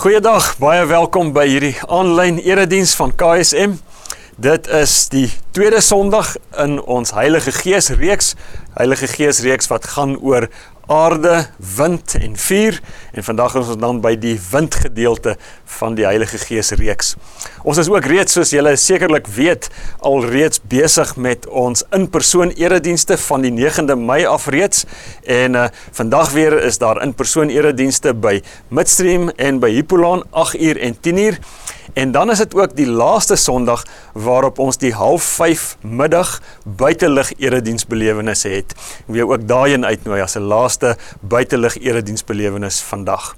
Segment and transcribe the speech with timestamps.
[0.00, 3.74] Goeiedag, baie welkom by hierdie aanlyn erediens van KSM.
[4.40, 8.30] Dit is die tweede Sondag in ons Heilige Gees reeks.
[8.72, 10.46] Heilige Gees reeks wat gaan oor
[10.88, 11.42] aarde,
[11.76, 12.78] wind en vuur
[13.12, 15.34] en vandag is ons dan by die windgedeelte
[15.76, 17.12] van die Heilige Gees reeks.
[17.68, 19.68] Ons is ook reeds soos julle sekerlik weet
[20.08, 24.86] al reeds besig met ons in-persoon eredienste van die 9de Mei af reeds
[25.28, 25.66] en uh,
[26.00, 28.38] vandag weer is daar in-persoon eredienste by
[28.72, 31.38] Midstream en by Hippolaan 8uur en 10uur.
[31.92, 38.48] En dan is dit ook die laaste Sondag waarop ons die 05:30 middag buitelug erediensbelewennisse
[38.48, 38.74] het.
[39.08, 43.36] Ek wil ook daarin uitnooi as 'n laaste buitelug erediensbelewenis vandag.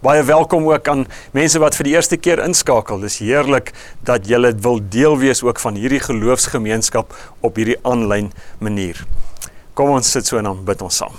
[0.00, 2.98] Baie welkom ook aan mense wat vir die eerste keer inskakel.
[3.00, 9.06] Dis heerlik dat julle wil deel wees ook van hierdie geloofsgemeenskap op hierdie aanlyn manier.
[9.74, 11.12] Kom ons sit so en dan bid ons saam.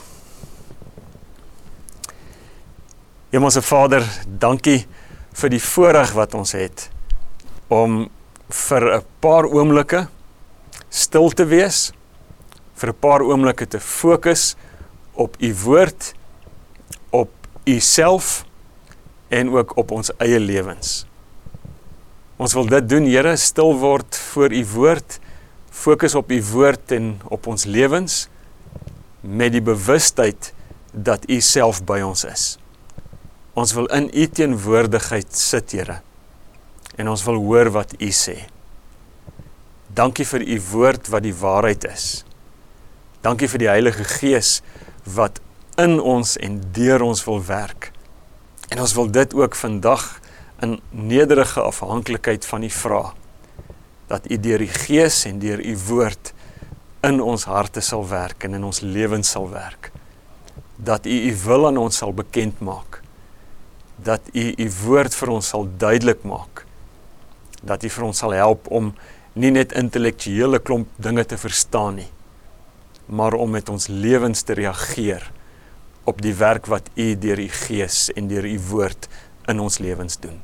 [3.29, 4.85] Hemelse Vader, dankie
[5.33, 6.89] vir die voorreg wat ons het
[7.73, 8.09] om
[8.49, 10.07] vir 'n paar oomblikke
[10.89, 11.91] stil te wees,
[12.75, 14.55] vir 'n paar oomblikke te fokus
[15.13, 16.13] op u woord,
[17.09, 17.31] op
[17.65, 18.45] u self
[19.29, 21.05] en ook op ons eie lewens.
[22.37, 25.19] Ons wil dit doen, Here, stil word voor u woord,
[25.69, 28.27] fokus op u woord en op ons lewens
[29.21, 30.53] met die bewustheid
[30.91, 32.57] dat u self by ons is.
[33.53, 35.99] Ons wil in U teenwoordigheid sit, Here.
[36.97, 38.47] En ons wil hoor wat U sê.
[39.93, 42.23] Dankie vir U woord wat die waarheid is.
[43.21, 44.61] Dankie vir die Heilige Gees
[45.05, 45.37] wat
[45.77, 47.91] in ons en deur ons wil werk.
[48.73, 50.07] En ons wil dit ook vandag
[50.65, 53.03] in nederige afhanklikheid van U vra
[54.09, 56.33] dat U deur die Gees en deur U woord
[57.05, 59.91] in ons harte sal werk en in ons lewens sal werk.
[60.81, 63.02] Dat U U wil aan ons sal bekend maak
[63.95, 66.65] dat u u woord vir ons sal duidelik maak.
[67.61, 68.93] Dat u vir ons sal help om
[69.33, 72.09] nie net intellektuele klomp dinge te verstaan nie,
[73.05, 75.31] maar om met ons lewens te reageer
[76.03, 79.07] op die werk wat u deur u gees en deur u woord
[79.47, 80.41] in ons lewens doen.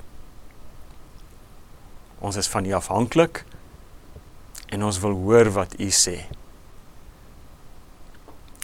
[2.19, 3.43] Ons is van u afhanklik
[4.69, 6.17] en ons wil hoor wat u sê.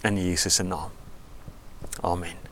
[0.05, 0.91] In Jesus se naam.
[2.01, 2.44] Amen.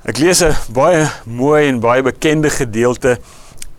[0.00, 3.18] Ek lees 'n baie mooi en baie bekende gedeelte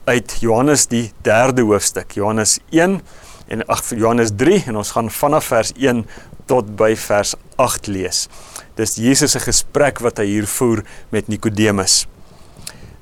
[0.06, 2.12] uit Johannes die 3de hoofstuk.
[2.14, 3.02] Johannes 1
[3.48, 6.06] en ag Johannes 3 en ons gaan vanaf vers 1
[6.46, 8.28] tot by vers 8 lees.
[8.76, 12.06] Dis Jesus se gesprek wat hy hier voer met Nikodemus.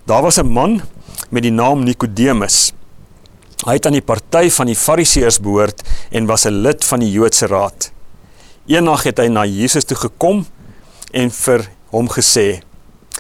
[0.06, 0.82] Daar was 'n man
[1.30, 2.72] met die naam Nikodemus.
[3.66, 7.12] Hy het aan die party van die Fariseërs behoort en was 'n lid van die
[7.12, 7.92] Joodse raad.
[8.66, 10.46] Eendag het hy na Jesus toe gekom
[11.12, 12.69] en vir hom gesê: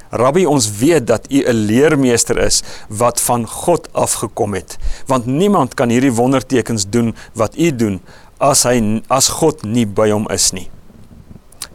[0.10, 5.74] Rabbi, ons weet dat u 'n leermeester is wat van God afgekom het, want niemand
[5.74, 8.02] kan hierdie wondertekens doen wat u doen
[8.38, 10.70] as hy as God nie by hom is nie.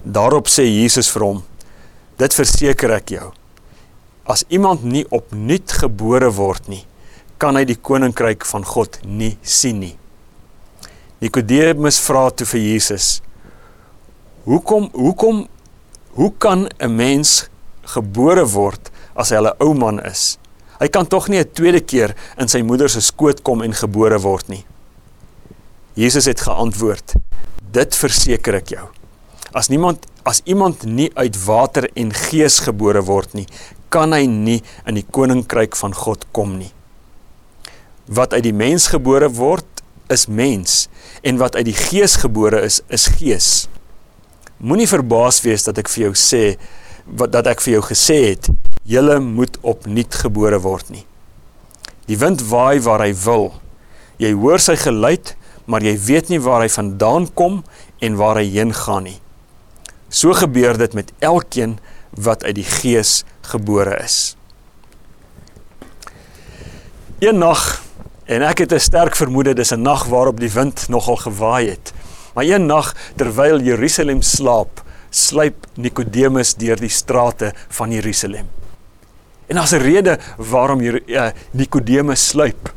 [0.03, 1.43] Daarop sê Jesus vir hom:
[2.17, 3.33] Dit verseker ek jou.
[4.25, 6.85] As iemand nie opnuut gebore word nie,
[7.39, 9.97] kan hy die koninkryk van God nie sien nie.
[11.21, 13.23] Nikodemus vra toe vir Jesus:
[14.45, 15.47] Hoekom hoekom
[16.15, 17.49] hoe kan 'n mens
[17.87, 20.39] gebore word as hy 'n ou man is.
[20.81, 24.19] Hy kan tog nie 'n tweede keer in sy moeder se skoot kom en gebore
[24.19, 24.65] word nie.
[25.95, 27.15] Jesus het geantwoord:
[27.73, 28.89] Dit verseker ek jou.
[29.53, 33.47] As niemand as iemand nie uit water en gees gebore word nie,
[33.89, 36.73] kan hy nie in die koninkryk van God kom nie.
[38.09, 39.67] Wat uit die mens gebore word,
[40.09, 40.89] is mens
[41.23, 43.69] en wat uit die gees gebore is, is gees.
[44.59, 46.43] Moenie verbaas wees dat ek vir jou sê
[47.07, 48.49] wat dat ek vir jou gesê het,
[48.85, 51.05] julle moet opnuut gebore word nie.
[52.09, 53.53] Die wind waai waar hy wil.
[54.21, 55.35] Jy hoor sy geluid,
[55.67, 57.63] maar jy weet nie waar hy vandaan kom
[58.05, 59.21] en waar hy heen gaan nie.
[60.09, 61.79] So gebeur dit met elkeen
[62.15, 64.37] wat uit die gees gebore is.
[67.25, 67.83] Een nag
[68.27, 71.93] en ek het 'n sterk vermoede dis 'n nag waarop die wind nogal gewaai het.
[72.35, 74.84] Maar een nag terwyl Jerusalem slaap,
[75.15, 78.51] sluip Nikodemus deur die strate van Jerusalem.
[79.47, 82.73] En daar's 'n rede waarom hier uh, Nikodemus sluip.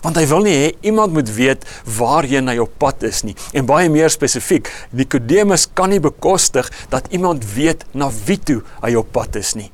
[0.00, 1.64] Want hy wil nie hê iemand moet weet
[1.96, 3.34] waarheen hy op pad is nie.
[3.52, 8.94] En baie meer spesifiek, Nikodemus kan nie bekostig dat iemand weet na wie toe hy
[8.94, 9.70] op pad is nie.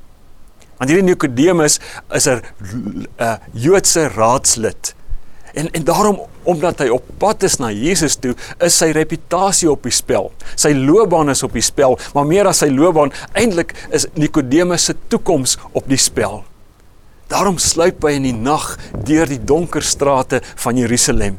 [0.79, 1.81] Want hierdie Nikodemus
[2.15, 2.43] is 'n
[3.19, 4.95] uh, Joodse raadslid.
[5.55, 9.83] En en daarom omdat hy op pad is na Jesus toe, is sy reputasie op
[9.85, 10.31] die spel.
[10.57, 14.97] Sy loopbaan is op die spel, maar meer as sy loopbaan, eintlik is Nikodemus se
[15.09, 16.43] toekoms op die spel.
[17.31, 18.73] Daarom sluip hy in die nag
[19.07, 21.39] deur die donker strate van Jerusalem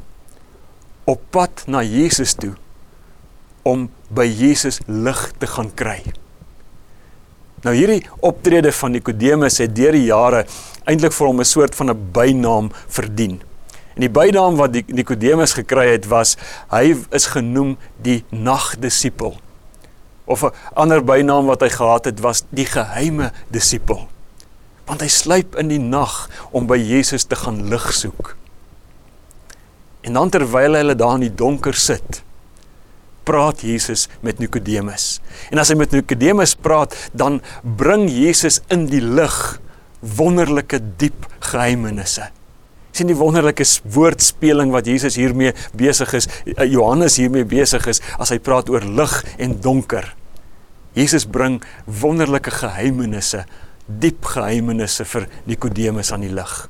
[1.10, 2.54] op pad na Jesus toe
[3.68, 6.00] om by Jesus lig te gaan kry.
[7.62, 10.46] Nou hierdie optrede van Nikodemus het deur die jare
[10.90, 13.42] eintlik vir hom 'n soort van 'n bynaam verdien.
[13.96, 16.38] En die bynaam wat Nikodemus gekry het was
[16.72, 19.36] hy is genoem die nagdisipel.
[20.26, 24.08] Of 'n ander bynaam wat hy gehad het was die geheime disipel.
[24.86, 28.36] Want hy sluip in die nag om by Jesus te gaan lig soek.
[30.02, 32.24] En dan terwyl hulle daar in die donker sit,
[33.24, 35.22] praat Jesus met Nikodemus.
[35.52, 39.62] En as hy met Nikodemus praat, dan bring Jesus in die lig
[40.00, 42.32] wonderlike diep geheimenisse
[42.92, 48.32] sien die wonderlike woordspeling wat Jesus hiermee besig is, eh, Johannes hiermee besig is as
[48.32, 50.16] hy praat oor lig en donker.
[50.94, 53.46] Jesus bring wonderlike geheimenisse,
[53.88, 56.68] diep geheimenisse vir Nikodemus aan die lig.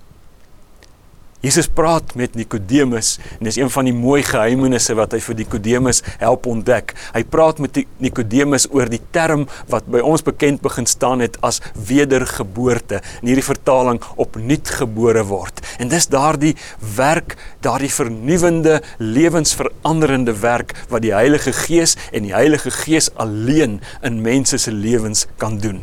[1.41, 6.03] Jesus praat met Nikodemus en dis een van die mooi geheimenisse wat hy vir Nikodemus
[6.21, 6.93] help ontdek.
[7.15, 11.57] Hy praat met Nikodemus oor die term wat by ons bekend begin staan het as
[11.89, 12.99] wedergeboorte.
[13.23, 15.63] In hierdie vertaling opnuut gebore word.
[15.81, 16.53] En dis daardie
[16.97, 17.33] werk,
[17.65, 24.61] daardie vernuwendende, lewensveranderende werk wat die Heilige Gees en die Heilige Gees alleen in mense
[24.61, 25.81] se lewens kan doen.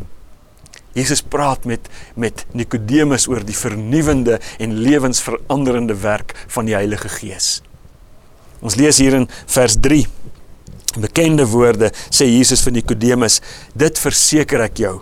[0.96, 7.60] Jesus praat met met Nikodemus oor die vernuwendende en lewensveranderende werk van die Heilige Gees.
[8.60, 10.06] Ons lees hier in vers 3.
[10.98, 13.40] Bekende woorde sê Jesus vir Nikodemus:
[13.74, 15.00] "Dit verseker ek jou.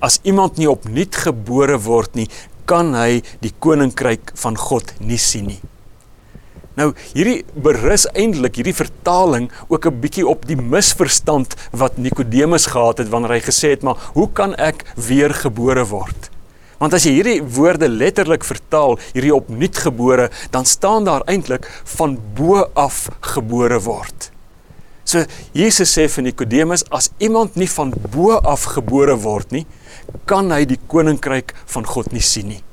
[0.00, 2.28] As iemand nie opnuut gebore word nie,
[2.64, 5.60] kan hy die koninkryk van God nie sien nie."
[6.78, 12.98] Nou hierdie berus eintlik hierdie vertaling ook 'n bietjie op die misverstand wat Nikodemus gehad
[12.98, 16.30] het wanneer hy gesê het maar hoe kan ek weer gebore word?
[16.78, 22.18] Want as jy hierdie woorde letterlik vertaal, hierdie opnuut gebore, dan staan daar eintlik van
[22.34, 24.30] bo af gebore word.
[25.04, 29.66] So Jesus sê vir Nikodemus as iemand nie van bo af gebore word nie,
[30.26, 32.67] kan hy die koninkryk van God nie sien nie.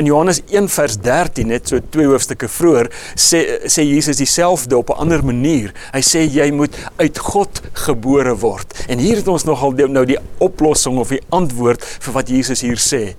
[0.00, 2.88] In Johannes 1 vers 13 net so twee hoofstukke vroeër
[3.20, 5.74] sê sê Jesus dieselfde op 'n ander manier.
[5.92, 8.84] Hy sê jy moet uit God gebore word.
[8.88, 12.80] En hier het ons nogal nou die oplossing of die antwoord vir wat Jesus hier
[12.80, 13.14] sê.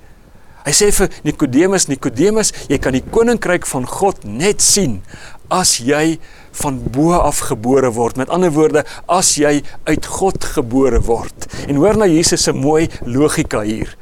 [0.66, 5.04] Hy sê vir Nikodemus, Nikodemus, jy kan die koninkryk van God net sien
[5.50, 6.18] as jy
[6.52, 8.18] van bo af gebore word.
[8.18, 11.46] Met ander woorde, as jy uit God gebore word.
[11.68, 13.98] En hoor nou Jesus se mooi logika hier.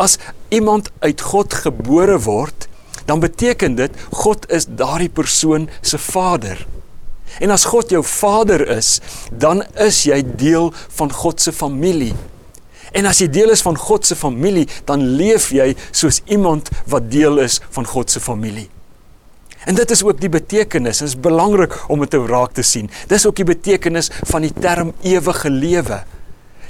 [0.00, 0.16] As
[0.48, 2.68] iemand uit God gebore word,
[3.04, 6.64] dan beteken dit God is daardie persoon se vader.
[7.38, 8.98] En as God jou vader is,
[9.30, 12.14] dan is jy deel van God se familie.
[12.96, 17.10] En as jy deel is van God se familie, dan leef jy soos iemand wat
[17.12, 18.66] deel is van God se familie.
[19.68, 22.88] En dit is ook die betekenis, dit is belangrik om dit te raak te sien.
[23.12, 26.00] Dis ook die betekenis van die term ewige lewe.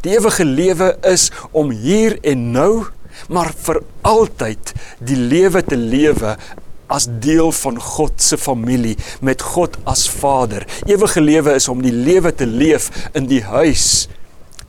[0.02, 2.72] Die ewige lewe is om hier en nou
[3.28, 6.36] maar vir altyd die lewe te lewe
[6.90, 10.66] as deel van God se familie met God as Vader.
[10.86, 14.08] Ewige lewe is om die lewe te leef in die huis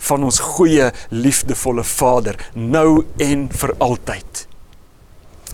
[0.02, 4.46] van ons goeie liefdevolle Vader nou en vir altyd.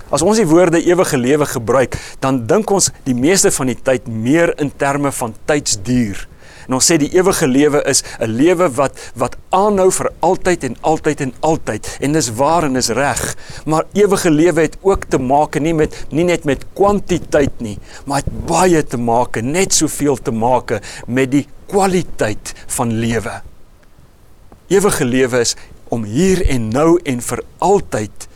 [0.08, 4.08] As ons die woorde ewige lewe gebruik, dan dink ons die meeste van die tyd
[4.08, 6.22] meer in terme van tydsduur.
[6.68, 10.76] En ons sê die ewige lewe is 'n lewe wat wat aanhou vir altyd en
[10.82, 13.36] altyd en altyd en dis waar en is reg.
[13.66, 18.18] Maar ewige lewe het ook te maak nie met nie net met kwantiteit nie, maar
[18.18, 23.42] het baie te maak, net soveel te maak met die kwaliteit van lewe.
[24.68, 25.56] Ewige lewe is
[25.90, 28.28] om hier en nou en vir altyd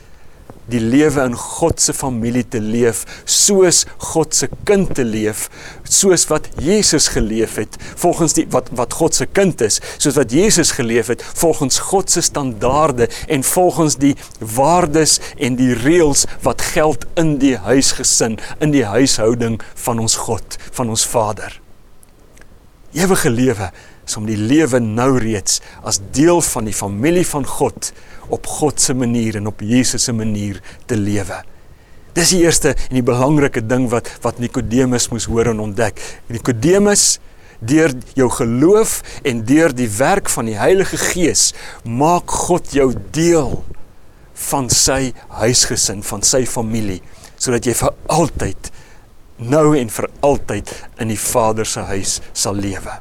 [0.71, 5.47] die lewe in God se familie te leef, soos God se kind te leef,
[5.83, 10.33] soos wat Jesus geleef het, volgens die wat wat God se kind is, soos wat
[10.35, 16.63] Jesus geleef het, volgens God se standaarde en volgens die waardes en die reëls wat
[16.73, 21.59] geld in die huisgesin, in die huishouding van ons God, van ons Vader.
[22.91, 23.71] Ewige lewe
[24.11, 27.93] is om die lewe nou reeds as deel van die familie van God
[28.31, 31.41] op God se manier en op Jesus se manier te lewe.
[32.15, 35.99] Dis die eerste en die belangrike ding wat wat Nikodemus moes hoor en ontdek.
[36.31, 37.19] Nikodemus
[37.61, 41.51] deur jou geloof en deur die werk van die Heilige Gees
[41.85, 43.61] maak God jou deel
[44.49, 46.99] van sy huisgesin, van sy familie,
[47.37, 48.71] sodat jy vir altyd
[49.41, 52.97] nou en vir altyd in die Vader se huis sal lewe.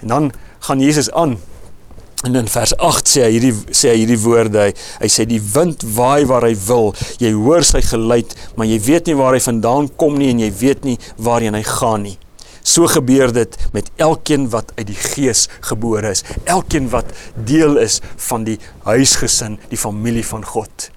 [0.00, 0.32] En dan
[0.66, 1.38] gaan Jesus aan.
[2.24, 4.66] En in vers 8 sê hy hierdie sê hy hierdie woorde.
[4.66, 6.92] Hy, hy sê die wind waai waar hy wil.
[7.22, 10.50] Jy hoor sy geluid maar jy weet nie waar hy vandaan kom nie en jy
[10.60, 12.18] weet nie waarheen hy gaan nie.
[12.60, 16.26] So gebeur dit met elkeen wat uit die gees gebore is.
[16.44, 20.90] Elkeen wat deel is van die huisgesin die familie van God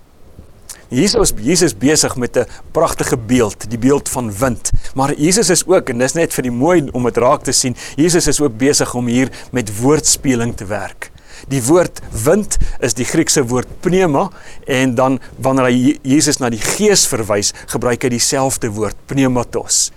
[0.94, 4.72] Jesus Jesus besig met 'n pragtige beeld, die beeld van wind.
[4.96, 7.76] Maar Jesus is ook en dis net vir die mooi om dit raak te sien.
[7.96, 11.12] Jesus is ook besig om hier met woordspeling te werk.
[11.48, 14.30] Die woord wind is die Griekse woord pneuma
[14.66, 19.92] en dan wanneer hy Jesus na die Gees verwys, gebruik hy dieselfde woord pneumatos.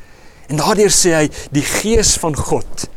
[0.49, 2.89] En daardeur sê hy die Gees van God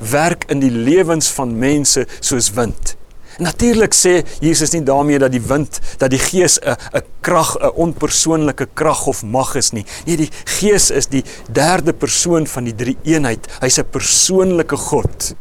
[0.00, 2.97] werk in die lewens van mense soos wind.
[3.38, 7.70] Natuurlik sê Jesus nie daarmee dat die wind, dat die Gees 'n 'n krag, 'n
[7.74, 9.86] onpersoonlike krag of mag is nie.
[10.06, 13.46] Nee, die Gees is die derde persoon van die drie eenheid.
[13.60, 15.34] Hy's 'n persoonlike God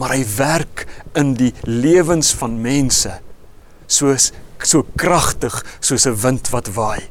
[0.00, 0.86] maar hy werk
[1.18, 3.18] in die lewens van mense
[3.90, 4.30] soos
[4.64, 7.02] so kragtig soos 'n wind wat waai.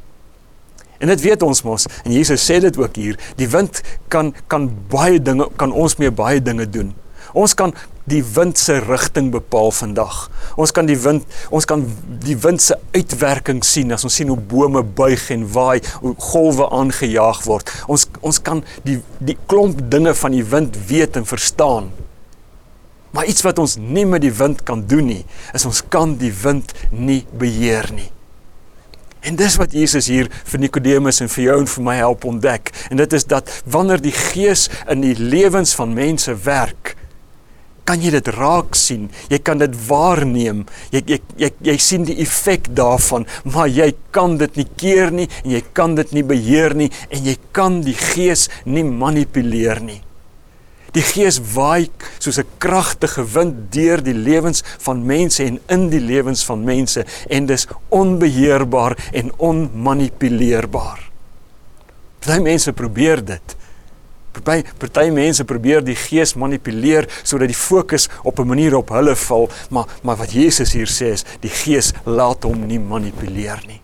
[1.00, 4.70] En dit weet ons mos en Jesus sê dit ook hier, die wind kan kan
[4.90, 6.96] baie dinge kan ons mee baie dinge doen.
[7.34, 7.74] Ons kan
[8.10, 10.28] die wind se rigting bepaal vandag.
[10.60, 11.86] Ons kan die wind ons kan
[12.26, 16.70] die wind se uitwerking sien as ons sien hoe bome buig en waai, hoe golwe
[16.82, 17.74] aangejaag word.
[17.88, 21.92] Ons ons kan die die klomp dinge van die wind weet en verstaan.
[23.12, 25.24] Maar iets wat ons nie met die wind kan doen nie,
[25.58, 28.12] is ons kan die wind nie beheer nie.
[29.26, 32.72] En dis wat Jesus hier vir Nikodemus en vir jou en vir my help ontdek.
[32.90, 36.96] En dit is dat wanneer die Gees in die lewens van mense werk,
[37.90, 39.08] kan jy dit raak sien.
[39.34, 40.66] Jy kan dit waarneem.
[40.94, 45.26] Jy jy jy, jy sien die effek daarvan, maar jy kan dit nie keer nie
[45.42, 50.02] en jy kan dit nie beheer nie en jy kan die Gees nie manipuleer nie.
[50.94, 56.02] Die Gees waai soos 'n kragtige wind deur die lewens van mense en in die
[56.02, 61.00] lewens van mense en dis onbeheerbaar en onmanipuleerbaar.
[62.20, 63.59] Party mense probeer dit.
[64.32, 69.16] Party party mense probeer die Gees manipuleer sodat die fokus op 'n manier op hulle
[69.16, 73.82] val, maar maar wat Jesus hier sê is die Gees laat hom nie manipuleer nie.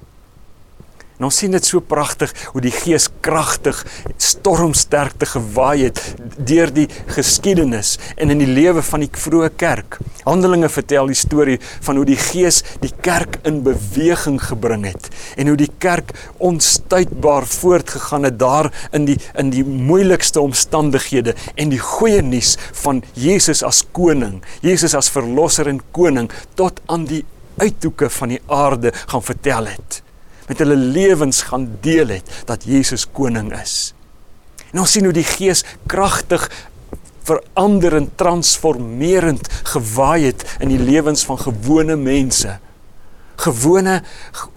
[1.15, 3.77] En ons sien dit so pragtig hoe die Gees kragtig,
[4.19, 6.01] stormsterk te gewaai het
[6.35, 9.99] deur die geskiedenis en in die lewe van die vroeë kerk.
[10.25, 15.51] Handelinge vertel die storie van hoe die Gees die kerk in beweging gebring het en
[15.51, 16.11] hoe die kerk
[16.43, 23.03] onstuitbaar voortgegaan het daar in die in die moeilikste omstandighede en die goeie nuus van
[23.15, 26.27] Jesus as koning, Jesus as verlosser en koning
[26.59, 27.23] tot aan die
[27.61, 30.04] uithoeke van die aarde gaan vertel het
[30.47, 33.93] met hulle lewens gaan deel het dat Jesus koning is.
[34.71, 36.45] En ons sien hoe die Gees kragtig
[37.25, 42.59] veranderend, transformerend gewaai het in die lewens van gewone mense.
[43.41, 43.97] Gewone,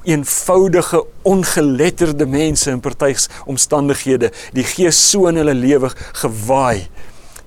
[0.07, 5.91] eenvoudige, ongeletterde mense in partyds omstandighede, die Gees so in hulle lewe
[6.21, 6.87] gewaai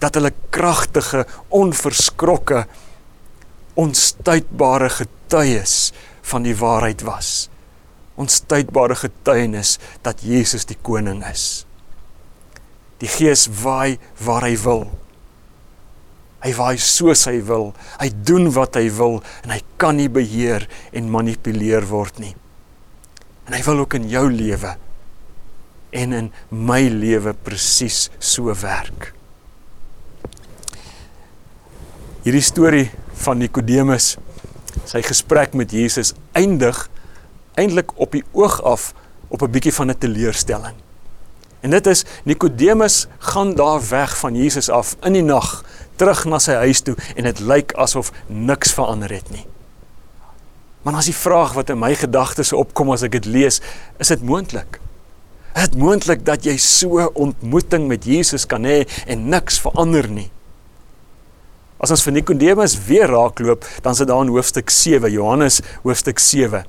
[0.02, 2.66] dat hulle kragtige, onverskrokke,
[3.78, 5.92] onstuitbare getuies
[6.32, 7.51] van die waarheid was
[8.20, 11.66] onstuitbare getuienis dat Jesus die koning is.
[13.02, 14.86] Die Gees waai waar hy wil.
[16.42, 17.72] Hy waai soos hy wil.
[18.02, 22.36] Hy doen wat hy wil en hy kan nie beheer en manipuleer word nie.
[23.48, 24.76] En hy wil ook in jou lewe
[25.92, 29.12] en in my lewe presies so werk.
[32.22, 32.86] Hierdie storie
[33.24, 34.14] van Nikodemus,
[34.88, 36.86] sy gesprek met Jesus eindig
[37.62, 38.94] eintlik op die oog af
[39.30, 40.76] op 'n bietjie van 'n teleurstelling.
[41.62, 45.64] En dit is Nikodemus gaan daar weg van Jesus af in die nag
[45.96, 49.46] terug na sy huis toe en dit lyk asof niks verander het nie.
[50.82, 53.62] Maar as die vraag wat in my gedagtes opkom as ek dit lees,
[54.02, 54.80] is dit moontlik?
[55.54, 60.32] Is dit moontlik dat jy so ontmoeting met Jesus kan hê en niks verander nie?
[61.82, 66.66] As ons vir Nikodemus weer raakloop, dan sit daar in hoofstuk 7, Johannes hoofstuk 7.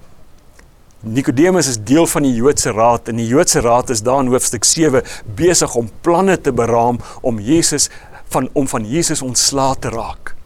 [1.02, 4.62] Nikodemus is deel van die Joodse Raad en die Joodse Raad is daar in hoofstuk
[4.64, 5.02] 7
[5.34, 7.88] besig om planne te beraam om Jesus
[8.30, 10.36] van om van Jesus ontslae te raak.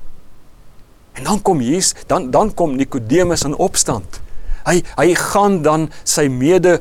[1.12, 4.20] En dan kom Jesus, dan dan kom Nikodemus in opstand.
[4.64, 6.78] Hy hy gaan dan sy mede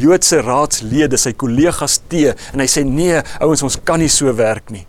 [0.00, 4.72] Joodse raadslede, sy kollegas te en hy sê nee, ouens, ons kan nie so werk
[4.72, 4.86] nie.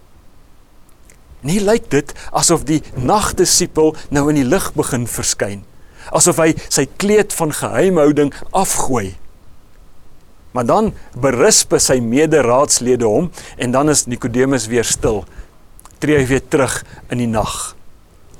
[1.44, 5.68] En hier lyk dit asof die nagdisipel nou in die lig begin verskyn
[6.14, 9.14] asof hy sy kleed van geheimhouding afgooi.
[10.54, 15.24] Maar dan berisp sy mederaadslede hom en dan is Nikodemus weer stil.
[16.00, 17.74] Tree hy weer terug in die nag.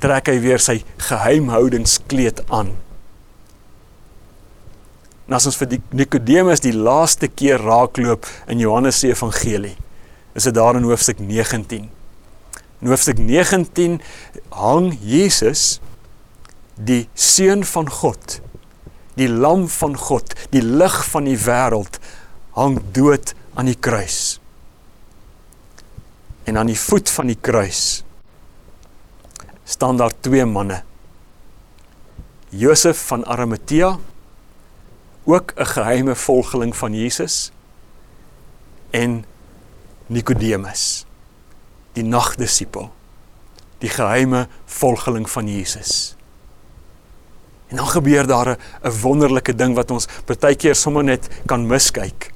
[0.02, 2.74] Trek hy weer sy geheimhoudingskleed aan.
[5.24, 9.74] En as ons vir Nikodemus die laaste keer raakloop in Johannes se evangelie,
[10.36, 11.88] is dit daar in hoofstuk 19.
[12.82, 14.00] In hoofstuk 19
[14.52, 15.80] hang Jesus
[16.74, 18.40] die seun van God
[19.18, 22.00] die lam van God, die lig van die wêreld
[22.58, 24.38] hang dood aan die kruis.
[26.44, 28.02] En aan die voet van die kruis
[29.64, 30.82] staan daar twee manne.
[32.54, 33.96] Josef van Arimatea,
[35.24, 37.50] ook 'n geheime volgeling van Jesus,
[38.90, 39.24] en
[40.06, 41.06] Nikodemus,
[41.92, 42.92] die nagdisipel,
[43.78, 46.14] die geheime volgeling van Jesus.
[47.74, 52.30] En dan gebeur daar 'n wonderlike ding wat ons partykeer sommer net kan miskyk.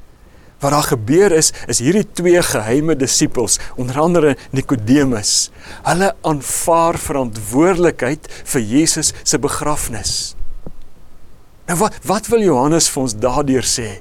[0.58, 5.50] Wat daar gebeur is, is hierdie twee geheime disippels, onder andere Nikodemus,
[5.82, 10.34] hulle aanvaar verantwoordelikheid vir Jesus se begrafnis.
[11.66, 13.98] Nou wat wat wil Johannes vir ons daardeur sê?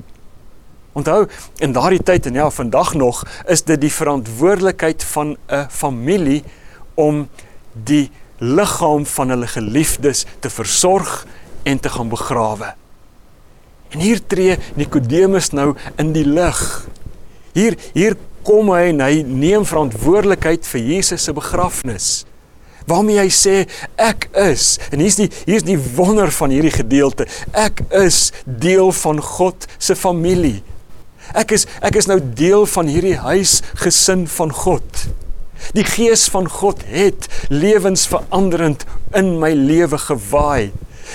[0.93, 1.27] Onthou,
[1.59, 6.43] in daardie tyd en ja, vandag nog, is dit die verantwoordelikheid van 'n familie
[6.95, 7.29] om
[7.73, 11.25] die liggaam van hulle geliefdes te versorg
[11.67, 12.73] en te gaan begrawe.
[13.89, 16.61] En hier tree Nikodemus nou in die lig.
[17.55, 18.17] Hier hier
[18.47, 22.09] kom hy en hy neem verantwoordelikheid vir Jesus se begrafnis.
[22.87, 23.55] Waarmee hy sê
[23.99, 27.27] ek is en hier's die hier's die wonder van hierdie gedeelte.
[27.51, 30.61] Ek is deel van God se familie.
[31.35, 35.07] Ek is ek is nou deel van hierdie huisgesin van God.
[35.73, 38.85] Die gees van God het lewensveranderend
[39.15, 40.71] in my lewe gewaai.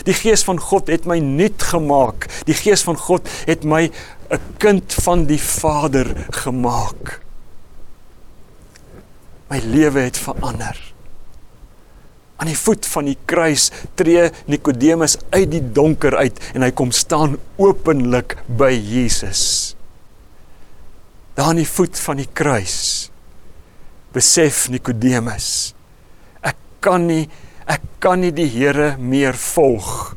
[0.07, 2.29] Die gees van God het my nuut gemaak.
[2.49, 3.91] Die gees van God het my
[4.33, 7.21] 'n kind van die Vader gemaak.
[9.51, 10.93] My lewe het verander.
[12.37, 16.91] Aan die voet van die kruis tree Nikodemus uit die donker uit en hy kom
[16.91, 19.77] staan openlik by Jesus.
[21.35, 23.12] Daar aan die voet van die kruis
[24.13, 25.75] besef Nikodemus
[26.43, 27.29] ek kan nie
[27.71, 30.17] ek kan nie die Here meer volg.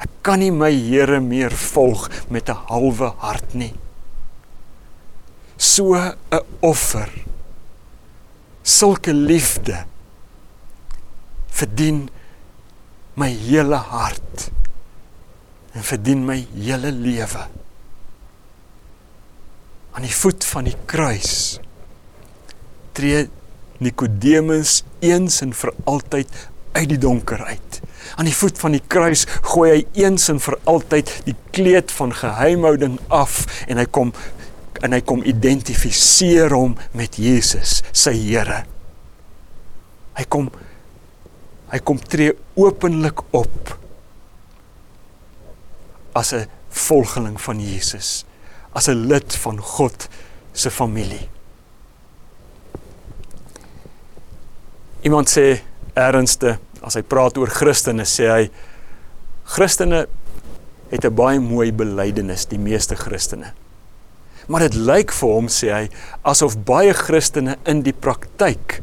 [0.00, 3.74] Ek kan nie my Here meer volg met 'n halwe hart nie.
[5.58, 6.14] So 'n
[6.62, 7.10] offer
[8.62, 9.84] sulke liefde
[11.48, 12.08] verdien
[13.16, 14.50] my hele hart
[15.74, 17.44] en verdien my hele lewe.
[19.92, 21.58] Aan die voet van die kruis
[22.92, 23.28] tree
[23.80, 26.28] Nikodemus eens en vir altyd
[26.72, 27.80] uit die donker uit.
[28.16, 32.12] Aan die voet van die kruis gooi hy eens en vir altyd die kleed van
[32.14, 34.12] geheimhouding af en hy kom
[34.80, 38.62] en hy kom identifiseer hom met Jesus, sy Here.
[40.16, 40.48] Hy kom
[41.70, 43.76] hy kom tree openlik op
[46.18, 48.24] as 'n volgeling van Jesus,
[48.74, 50.08] as 'n lid van God
[50.52, 51.28] se familie.
[55.00, 55.62] Iemand sê
[55.96, 58.42] ernstig as hy praat oor Christene sê hy
[59.48, 60.04] Christene
[60.90, 63.52] het 'n baie mooi belydenis, die meeste Christene.
[64.48, 65.88] Maar dit lyk vir hom sê hy
[66.22, 68.82] asof baie Christene in die praktyk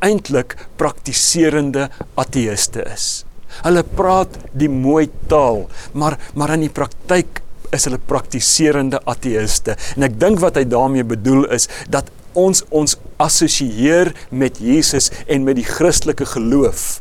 [0.00, 3.24] eintlik praktiserende ateïste is.
[3.64, 9.76] Hulle praat die mooi taal, maar maar in die praktyk is hulle praktiserende ateïste.
[9.96, 15.44] En ek dink wat hy daarmee bedoel is dat ons ons assosieer met Jesus en
[15.46, 17.00] met die Christelike geloof.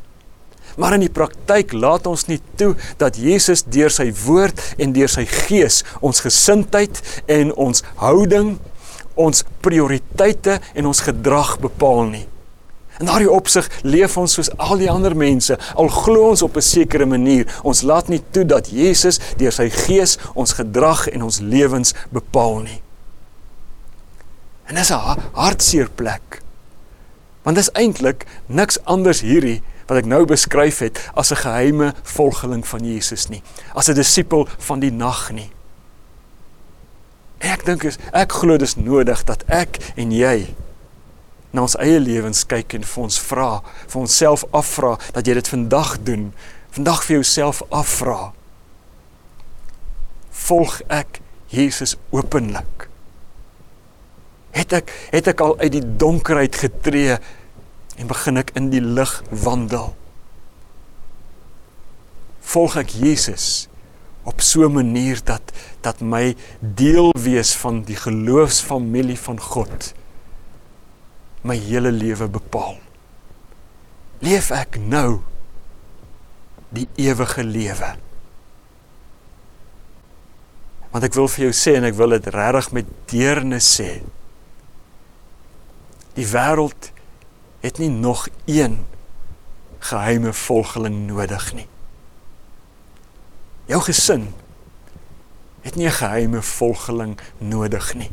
[0.78, 5.10] Maar in die praktyk laat ons nie toe dat Jesus deur sy woord en deur
[5.10, 8.56] sy gees ons gesindheid en ons houding,
[9.18, 12.26] ons prioriteite en ons gedrag bepaal nie.
[12.98, 16.66] In daardie opsig leef ons soos al die ander mense, al glo ons op 'n
[16.66, 17.46] sekere manier.
[17.64, 22.60] Ons laat nie toe dat Jesus deur sy gees ons gedrag en ons lewens bepaal
[22.60, 22.82] nie.
[24.68, 26.42] En dis 'n hartseer plek.
[27.44, 32.68] Want dis eintlik niks anders hierdie wat ek nou beskryf het as 'n geheime volgeling
[32.68, 33.42] van Jesus nie,
[33.74, 35.52] as 'n disipel van die nag nie.
[37.38, 40.56] Ek dink is ek glo dis nodig dat ek en jy
[41.52, 45.48] na ons eie lewens kyk en vir ons vra, vir onsself afvra dat jy dit
[45.48, 46.34] vandag doen.
[46.76, 48.34] Vandag vir jouself afvra.
[50.30, 52.77] Volg ek Jesus openlik?
[54.58, 57.18] Het ek het ek al uit die donkerheid getree
[57.98, 59.94] en begin ek in die lig wandel.
[62.48, 63.68] Volg ek Jesus
[64.28, 69.94] op so 'n manier dat dat my deel wees van die geloofsfamilie van God
[71.42, 72.78] my hele lewe bepaal.
[74.20, 75.22] Leef ek nou
[76.70, 77.96] die ewige lewe?
[80.92, 84.02] Want ek wil vir jou sê en ek wil dit regtig met deernis sê.
[86.18, 86.92] Die wêreld
[87.62, 88.80] het nie nog een
[89.80, 91.68] geheime volgeling nodig nie.
[93.70, 94.34] Jou gesin
[95.62, 98.10] het nie 'n geheime volgeling nodig nie.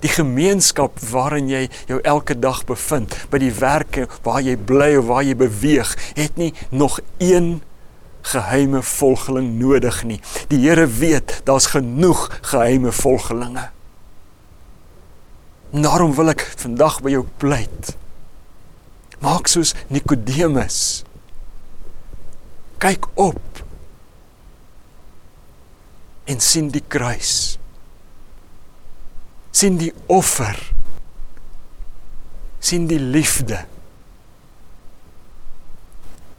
[0.00, 5.06] Die gemeenskap waarin jy jou elke dag bevind, by die werk waar jy bly of
[5.06, 7.62] waar jy beweeg, het nie nog een
[8.20, 10.20] geheime volgeling nodig nie.
[10.48, 13.73] Die Here weet daar's genoeg geheime volgelinge.
[15.74, 17.96] Daarom wil ek vandag by jou pleit.
[19.24, 21.02] Maak soos Nikodemus.
[22.78, 23.42] Kyk op
[26.30, 27.58] en sien die kruis.
[29.54, 30.58] sien die offer.
[32.58, 33.58] sien die liefde.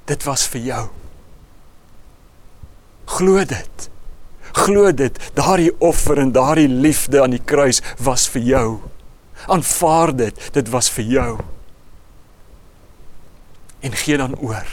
[0.09, 0.81] Dit was vir jou.
[3.05, 3.89] Glo dit.
[4.57, 5.19] Glo dit.
[5.37, 8.67] Daardie offer en daardie liefde aan die kruis was vir jou.
[9.47, 10.49] Aanvaar dit.
[10.53, 11.29] Dit was vir jou.
[13.79, 14.67] En gee dan oor.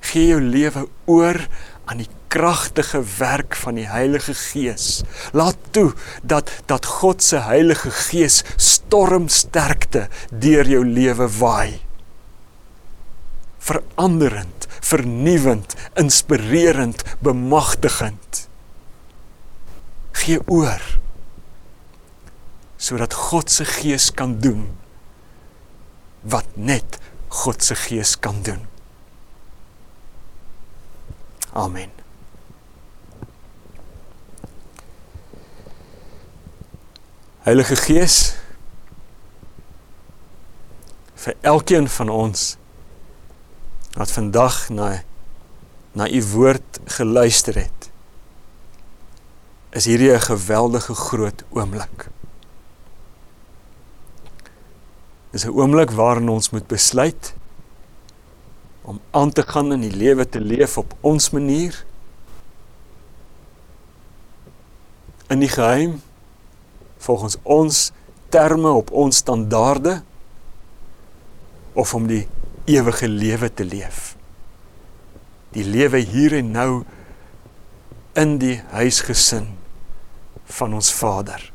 [0.00, 1.40] Gee jou lewe oor
[1.88, 5.02] aan die kragtige werk van die Heilige Gees.
[5.32, 11.80] Laat toe dat dat God se Heilige Gees stormsterkte deur jou lewe waai.
[13.58, 18.48] Veranderend, vernuwend, inspirerend, bemagtigend.
[20.12, 20.84] Gee oor
[22.78, 24.68] sodat God se Gees kan doen
[26.22, 28.62] wat net God se Gees kan doen.
[31.52, 31.90] Amen.
[37.42, 38.36] Heilige Gees
[41.18, 42.54] vir elkeen van ons
[43.98, 44.90] wat vandag na
[45.98, 47.88] na u woord geluister het
[49.70, 52.08] is hierdie 'n geweldige groot oomblik.
[55.38, 57.34] Dis 'n oomblik waarin ons moet besluit
[58.82, 61.84] om aan te gaan in die lewe te leef op ons manier
[65.28, 66.02] in die geheim
[66.98, 67.92] volgens ons
[68.28, 70.02] terme op ons standaarde
[71.72, 72.26] of om die
[72.64, 74.16] ewige lewe te leef.
[75.54, 76.82] Die lewe hier en nou
[78.12, 79.54] in die huisgesin
[80.44, 81.52] van ons Vader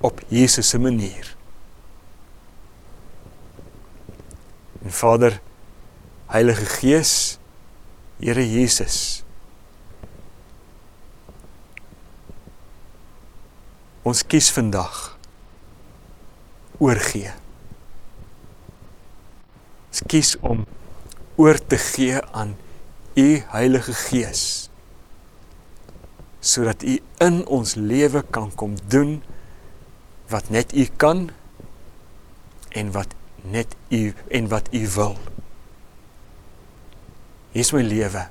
[0.00, 1.36] op Jesus se manier.
[4.84, 5.40] En Vader,
[6.28, 7.38] Heilige Gees,
[8.20, 9.24] Here Jesus,
[14.04, 15.14] Ons kies vandag
[16.76, 17.30] oorgee.
[19.88, 20.66] Ons kies om
[21.40, 22.52] oor te gee aan
[23.16, 24.42] u Heilige Gees
[26.44, 29.16] sodat u in ons lewe kan kom doen
[30.28, 31.30] wat net u kan
[32.76, 33.14] en wat
[33.50, 35.16] net u en wat u wil.
[37.52, 38.26] Hier is my lewe.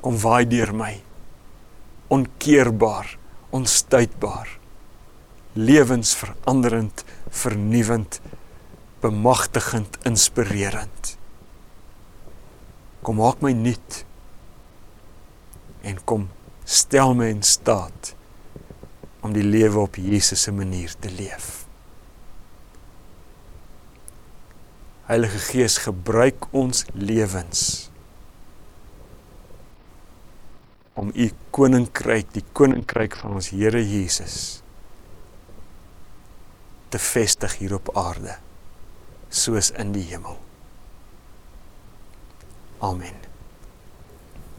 [0.00, 0.92] Kom waai deur my.
[2.08, 3.16] Onkeerbaar
[3.50, 4.58] onstuitbaar
[5.52, 8.20] lewensveranderend vernuwend
[9.00, 11.16] bemagtigend inspirerend
[13.02, 14.04] kom maak my nuut
[15.82, 16.28] en kom
[16.64, 18.12] stel my in staat
[19.24, 21.59] om die lewe op Jesus se manier te leef
[25.10, 27.88] Heilige Gees gebruik ons lewens
[30.94, 34.36] om u koninkryk, die koninkryk van ons Here Jesus
[36.94, 38.36] te vestig hier op aarde
[39.34, 40.38] soos in die hemel.
[42.78, 43.29] Amen.